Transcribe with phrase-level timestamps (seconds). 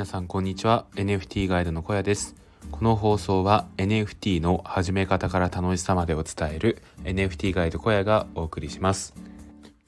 [0.00, 0.86] 皆さんこんにちは。
[0.94, 2.34] NFT ガイドの小屋です。
[2.70, 9.14] この放送は NFT の始め方から楽しさまでを伝える NFT ガイド小屋がお送りします。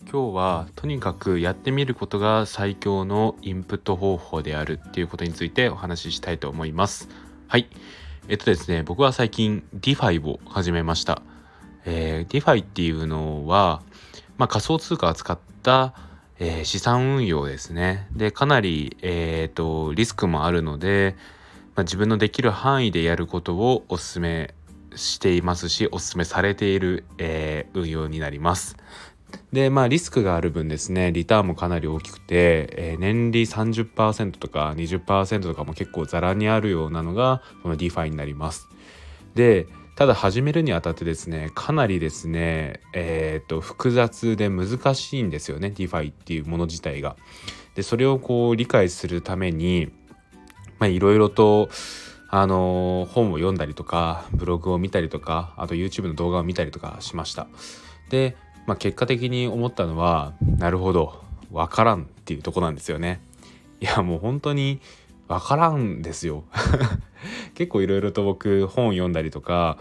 [0.02, 7.08] 今日はとにかくやってみることが最強のインプット方法であるっていうことについてお話ししたいと思います。
[7.48, 7.70] はい。
[8.28, 11.22] えっとですね僕は最近 DeFi を始めました。
[11.86, 13.80] えー、DeFi っていうのは、
[14.36, 15.94] まあ、仮想通貨を使った、
[16.38, 18.08] えー、資産運用ですね。
[18.12, 21.14] で、かなり、えーと、リスクもあるので、
[21.74, 24.54] まあ、自分のできる範囲でやることをお勧め
[24.94, 28.76] していますし、お勧めされている、えー、運用になります。
[29.52, 38.68] で、まあリスクがある分ですね、リターンもかなり大きくて、えー、年利30%とか20%とかも結構ザラにあるようなのが、この DeFi になります。
[39.34, 47.16] で、ただ始めるにあたってですねかなりですねえっ、と複雑で難しいんですよね DeFi っていうもの自体が。
[47.74, 49.90] でそれをこう理解するために
[50.78, 51.70] まいろいろと
[52.28, 57.46] あの本を読んだりとかブログを見たりとかあと YouTube の動画を見たりとかしました。
[58.08, 58.36] で、
[58.66, 63.20] まあ、結果的に思ったのはなるほど分からんっていうとこなんですよね。
[63.80, 64.80] いやもう本当に
[65.28, 66.44] 分からんですよ
[67.54, 69.78] 結構いろいろと僕本読んだりとか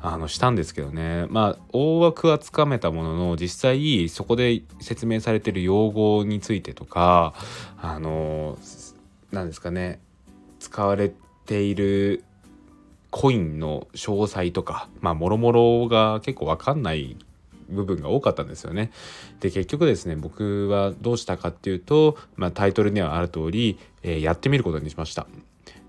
[0.00, 7.34] あのしたんですけどねまあ大枠はつかめたものの実際そこで説明されてる用語についてとか
[7.80, 8.58] あの
[9.30, 10.00] 何ですかね
[10.58, 11.12] 使われ
[11.46, 12.24] ている
[13.10, 17.16] コインの詳細とかまあもろもろが結構分かんない
[17.72, 18.90] 部分が多かったんですよね。
[19.40, 25.26] で結局ですね僕はどうしたかっていうと、まあ、タイトルにはある通り、えー、やってみることにしました。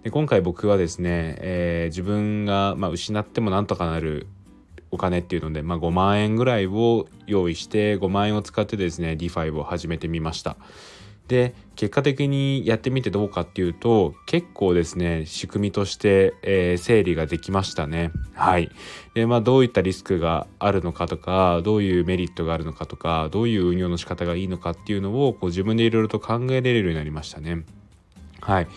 [0.04, 4.28] で今回僕はですね、えー、自分が、まあ、失ってもなんとかなる
[4.92, 10.58] お金っていうので、まあ、5万円ぐらいを用意して5万円を使ってですね DeFi を始めてみました。
[11.28, 18.12] で結果的にやってみてどうかっていうと結構ですね仕組みとして、えー、整理ができましたね。
[18.34, 18.70] はい。
[19.14, 27.64] でまあどういったリスクがあるのかとかどういうメリットがあるのかとかどういう運用の仕方がいいのかっていうのをこう自分でいろいろと考えられるようになりましたね。
[28.42, 28.68] はい。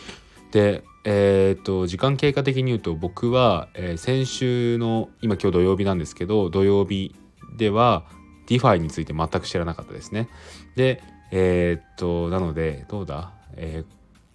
[0.52, 7.14] でえー、と時間経過的に言うと僕は、えー、先週の今今日土曜日なんですけど土曜日
[7.56, 8.06] では
[8.48, 10.28] DeFi について全く知らなかったですね。
[10.74, 11.00] で
[11.30, 13.84] えー、っとなのでどうだ、え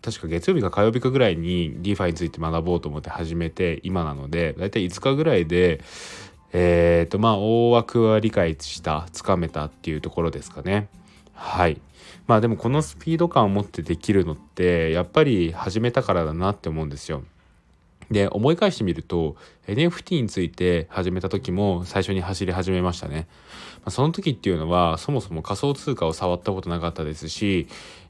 [0.01, 5.81] ー、確か月曜日か火曜日かぐらいに DeFi について学ぼうと思って始めて今なのでだいたい5日ぐらいで
[6.53, 10.87] えー、っとまあ大枠は理解したつかめたっていうところですかね。
[11.33, 11.81] はい。
[12.27, 17.23] まあでもこのスピード感を持ってできるのってやっぱり始めたからだなって思うんですよ
[18.11, 19.37] で思い返してみると
[19.67, 23.27] NFT について始めた時も最初に走り始めましたね。
[23.87, 27.67] その時っていうのはそもそも仮想通貨を触ったことなかったですし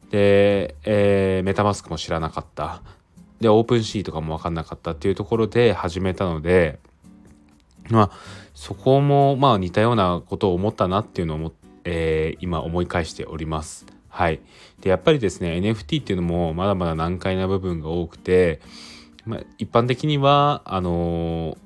[0.09, 2.81] で、えー、メタマスクも知らなかった
[3.39, 6.79] でオープンシーとかも分かんなかったっていうところで始めたので
[7.89, 8.11] まあ
[8.53, 11.53] そこもまあ似たようなことを思ったなっていうのを、
[11.85, 14.00] えー、今思い返しております。
[14.11, 14.39] はい、
[14.81, 18.61] でやっぱりですね NFT っていうのもまだまだ難解な部分が多くて
[19.25, 21.57] まあ、一般的にはあのー、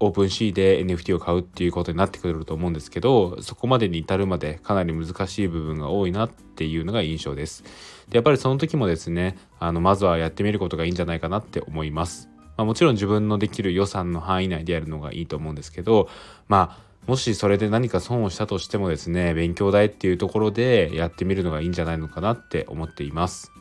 [0.00, 7.64] OpenSea で NFT を買うっていうことになってくると思うんですけどそこまでに至るまでかなり難しい部分が多いなっていうのが印象です。
[8.08, 12.28] でやっぱりその時もですねあのまずはやってみることがいいんじゃないかなって思います。
[12.56, 16.08] まあ、もちろん自分のできる予算の範囲内でやるのがいいと思うんですけど
[16.48, 23.52] まあもしそれで何か損をしたとしてもですね勉強代っていうところでやってみるのがいいんじゃないのかなって思っています。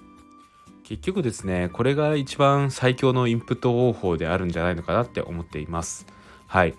[0.84, 6.06] 結局ですねこれが一番最強のインプット方法であるんじゃないのかなって思っています。
[6.47, 6.75] はい。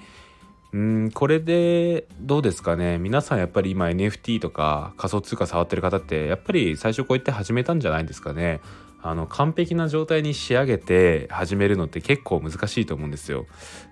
[0.73, 2.99] うんこれでどうですかね。
[2.99, 8.61] 皆さんやっぱり今 NFT とか仮想通貨触ってる方ってやっぱり最初こうやって始めたんじゃないですかね。
[9.03, 13.47] あの完璧な状態に仕上げて始めるのって結構難しいと思うんですよ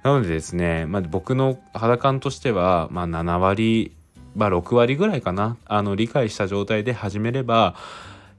[0.04, 3.97] なのでですね、まあ、僕の肌感としては、まあ、7割
[4.37, 7.74] まあ6割ぐらいかなあの理解した状態で始めれば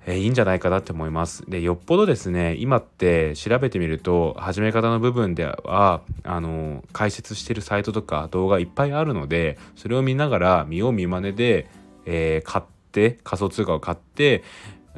[0.06, 1.44] え、いいんじゃないかなって思います。
[1.47, 11.68] でよっぽどですね今って調べてみると始め方の部分ではあの解説してるサイトとか動画いっぱいあるのでそれを見ながら見よう見まねで、
[12.06, 14.44] えー、買って仮想通貨を買って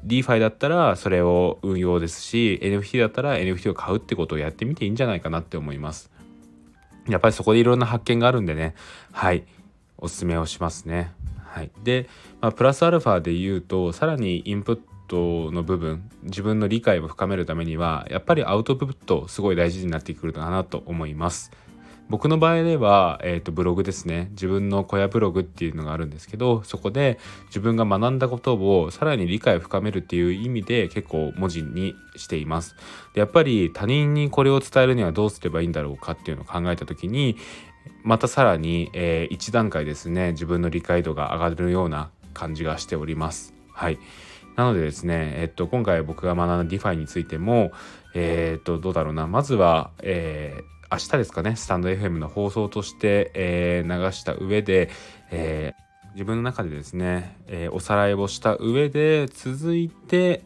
[0.06, 6.12] DeFi だったらそれを運用ですし NFT だったら NFT を買うってことをやってみていいんじゃないかなって思います。
[7.08, 8.76] やっぱりそこでいろんな発見があるんでね
[9.12, 9.44] はい
[9.98, 11.12] おすすめをしますね。
[11.46, 12.10] はい、で、
[12.42, 21.52] まあ、プラスアルファで言うとさらにインプットの部分自分の理解を深めるためにはやっぱりアウトプットすごい大事になってくるかなと思います
[22.13, 24.27] 僕の場合では、えー、とブログですね。
[24.33, 27.18] 自分の小屋ブログっていうのがあるんですけどそこで
[27.48, 32.75] 自分が学んだことをさらに理解を深めるっていう意味で結構文字にしています。
[33.15, 37.36] でやっぱり他人にこれを伝えるにはどうすればいいんだろうかっていうのを考えた時に
[38.04, 43.56] またさらに、えー、1段階ですね自分の理解度が上がるような感じがしております。
[43.71, 43.98] はい。
[44.56, 47.71] なのでですね、えっと、今回僕が学んだ DeFi についても、
[48.13, 49.25] えー、っと、どうだろうな。
[49.25, 54.92] まずは、えー、明日ですかね、スタンド FM の放送として、えー、流した上で、
[55.31, 60.44] えー、自分の中でですね、えー、おさらいをした上で、続いて、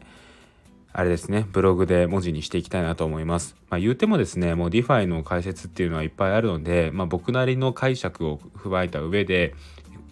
[0.94, 3.56] あれですね、ブログで文字にしていきたいなと思います。
[3.68, 9.54] まあ、言うてもですね、もう DeFi の解説っていうのはいっぱいあるので、まあ、僕なりの解釈を踏まえた上で、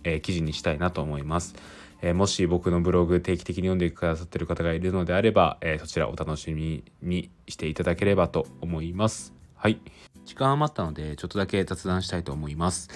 [0.04, 1.54] えー、記事にしたいなと思います。
[2.02, 9.32] えー、もし僕のブログ定期的に読んでくださってる方がいるのであれば、えー、そちらお楽しみにしていただければと思います。
[9.54, 9.80] はい。
[10.26, 12.90] 時間余ったのでちょっとだけ雑談したいと思います。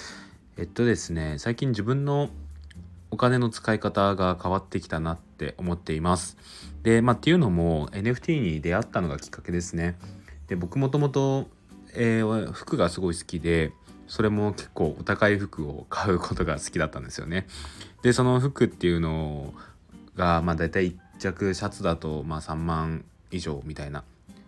[0.59, 2.29] えっとですね、最近自分の
[3.13, 6.37] お金の使い方が変わってきたなって思っています。
[6.83, 9.97] で、まあっていうのも NFT に出会ったのがきっかけですね。
[10.49, 11.47] で、僕もともと、
[11.95, 12.23] え、
[12.53, 13.73] 服がすごい好きで、
[14.11, 17.47] それも結構お高い服を買うことが好きだったんですよね。
[18.03, 19.55] でその服っていうの
[20.17, 24.03] がまあ大体1着シャツだとまあ3万以上みたいな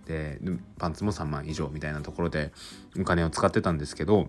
[0.06, 0.40] で
[0.78, 2.52] パンツも3万以上みたいなところで
[2.99, 4.28] お金を使ってたんですけど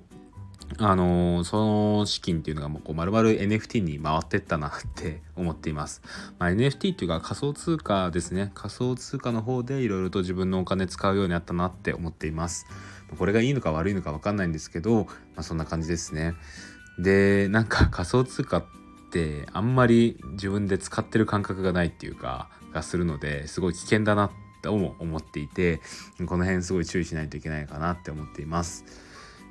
[0.78, 1.58] あのー、そ
[1.98, 6.02] の資金っていうのがもうこう丸々 NFT に回ってったなって 思っています。
[6.40, 8.52] まあ、NFT っていうか仮想通貨ですね。
[8.56, 12.66] 仮想通貨の方でいろいろと自分のお金使うようになったなって思っています。
[13.18, 16.34] これがいいのか悪いのか分かんないんですけど、まあ、そんな感じですね。
[16.98, 18.66] で、なんか仮想通貨っ
[19.12, 25.82] てあんまり自分で使ってる感覚がないっていうかがするのですごい危険だなとも思っていて
[26.26, 28.86] この辺すごい注意しないといけないかなって思っています。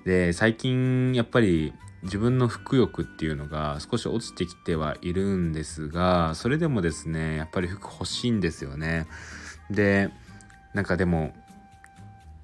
[0.05, 1.73] で最近やっぱり
[2.03, 9.06] 自分の服欲っていうのが少し落ちてきてはいるんですがそれでもですねやっぱり服欲しいんですよね。
[9.70, 10.11] で
[10.75, 11.32] なんかでも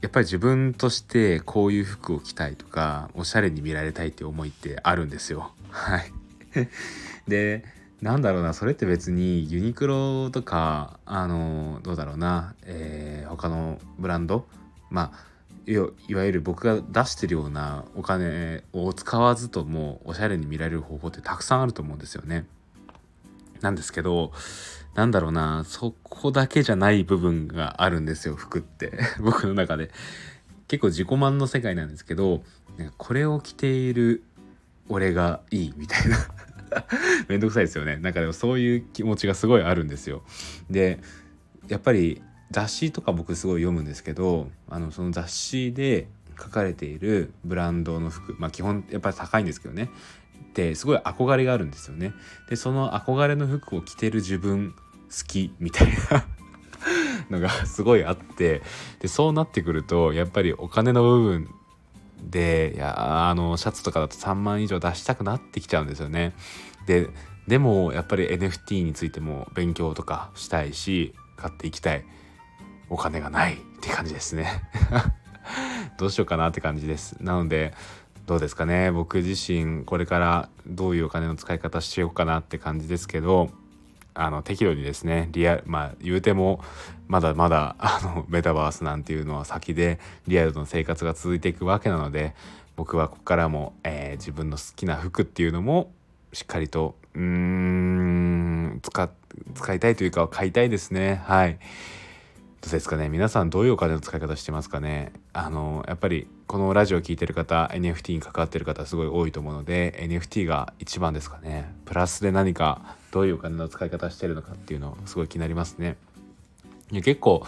[0.00, 5.52] やっぱり自分としてこういう服を着たいとかおしゃれに見られたいっていう思いってあるんですよ。
[5.70, 6.12] はい
[7.26, 7.64] で
[8.02, 14.46] なんだろうなそれって別にユニクロとかあのどうだろうな、えー、他のブランド
[14.88, 15.28] まあ
[15.66, 22.46] いわゆる僕が出してるようなお金を使わずともおしゃれに見られる方法ってたくさんあると思うんですよね。
[23.60, 24.32] なんですけど
[24.94, 29.90] なんだろうなそこだけじゃない部分があるんですよ服って 僕の中で。
[30.68, 32.42] 結構自己満の世界なんですけど
[32.98, 34.22] これを着ている
[34.90, 36.18] 俺がいいみたいな
[37.28, 37.96] めんどくさいですよね。
[37.96, 40.22] なんかでもそういう気持ちがすごいあるんですよ。
[40.70, 41.00] で
[41.68, 46.08] やっぱり雑誌とか僕すごい読むんですけどあのその雑誌で
[46.40, 49.90] 書かれているブランドの服まあ基本やっぱり高いんですけどね。
[50.54, 52.12] ですごい憧れがあるんですよね。
[52.48, 56.26] でその憧れの服を着てる自分好きみたいな
[57.30, 58.62] のがすごいあって
[59.00, 61.48] でそうなってくるとやっぱりお金の部分
[62.22, 66.34] でいやあのシャツとかだと3万以上出したくなってきちゃうんですよね。
[66.86, 67.08] で
[67.46, 72.04] でもやっぱり NFT についても勉強とかしたいし買っていきたい。
[72.90, 74.62] お金がないって感じですね。
[75.98, 77.16] どうしようかなって感じです。
[77.20, 77.74] なので
[78.26, 78.90] どうですかね。
[78.90, 83.50] 僕自身これからどういうお金の使い方しようかなって感じですけど
[84.18, 86.60] あの適度にですねリアまあ言うても
[87.06, 92.34] まだまだ あのメタバースなんていうのは先でリアルの生活が続いていくわけなので
[92.76, 95.92] 僕はここからも、えー、自分の好きな服っていうのも
[96.32, 99.10] しっかりとうーん使
[99.54, 101.22] 使いたいというか買いたいですね。
[101.24, 101.58] はい。
[102.60, 103.08] どうですかね。
[103.08, 105.12] 皆さんどういうお金の使い方してますかね。
[105.32, 111.72] あのやっぱりこのラジオ聴いてる方 NFT に関わってる方すごい多いと思うので NFT が一番ですかね。
[111.84, 115.96] プラスで何かどういうお金の使い方してるのかっていうのすごい気になりますね。
[116.90, 117.46] いや結構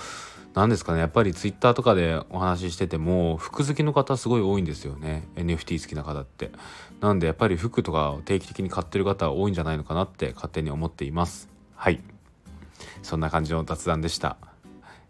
[0.54, 1.00] 何ですかね。
[1.00, 5.26] やっぱり Twitter とかでお話ししてても服好きの方すごい多いんですよね。
[5.34, 6.50] NFT 好きな方って。
[7.00, 11.48] なんでやっぱり服とかを定期的に買ってる方多いんじゃないのかなって勝手に思っています。
[11.74, 12.00] はい。
[13.02, 14.36] そんな感じの雑談でした。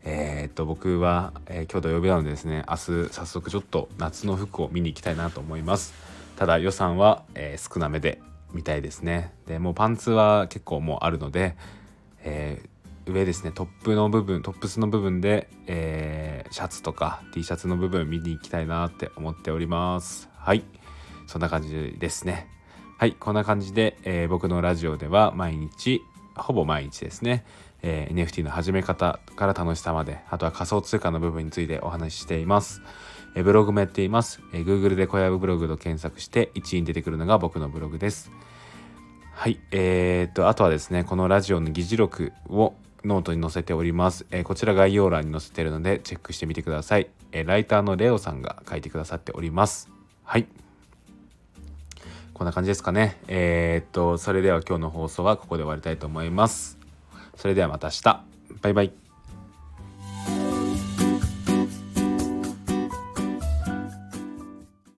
[0.02, 5.92] えー、っと僕は、えー、今日土曜日なのでですね明日早速ちょっと夏の服を見に行きたいなと思います。
[6.37, 8.21] ただ予算は、えー、少なめで
[8.52, 9.33] 見たいですね。
[9.47, 11.57] でもうパンツは結構もうあるので、
[12.25, 12.62] え
[13.07, 20.28] 上ですねトップの部分トップスの部分で、えシャツとか T シャツの部分見に行きたいなって思っております。
[20.37, 20.64] はい。
[21.26, 22.49] そんな感じですね。
[22.99, 23.12] はい。
[23.12, 26.02] こんな感じで、え僕のラジオでは毎日
[26.42, 27.44] ほぼ毎日ですね
[27.82, 32.82] えー、NFT の始め方から楽しさまであとは仮想通貨の部分についてお話ししています、
[33.35, 34.40] えブログもやっています。
[34.52, 38.30] え Google で小籔ブログと検索して1位に出てくるのが僕のブログです。
[39.32, 39.61] はい。
[39.70, 44.26] えー、っと、あとはですね、このラジオの議事録をノートに載せております。
[44.30, 47.09] えー、こちら概要欄に載せているのでチェックしてみてください。
[47.32, 49.90] えー、ライターのレオさんが書いてくださっております。
[50.25, 50.47] はい。
[52.40, 53.18] こんな感じですかね。
[53.28, 56.78] えー、っと、それでは今日の放送はここで終わりたいと思います。
[57.37, 58.25] それではまた明日。
[58.62, 59.10] バイバイ。